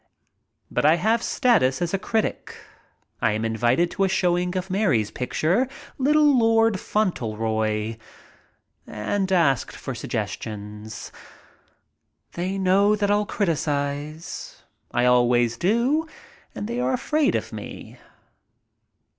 [0.71, 2.57] But I still have status as a critic.
[3.21, 5.67] I am invited to a showing of Mary's picture,
[5.99, 7.97] "Little Lord Fauntleroy,"
[8.87, 11.11] and asked for suggestions.
[12.31, 14.63] They know that I'll criticize.
[14.89, 16.07] I always do
[16.55, 17.99] and they are afraid of me.